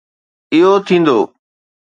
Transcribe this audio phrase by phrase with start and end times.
[0.53, 1.17] اهو ٿيندو.